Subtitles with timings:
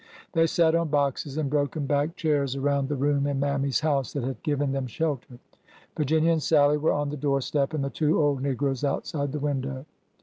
[0.33, 4.23] They sat on boxes and broken backed chairs around the room in Mammy's house that
[4.23, 5.37] had given them shelter.
[5.95, 9.37] Virginia and Sallie were on the door step, and the two old negroes outside the
[9.37, 9.85] window.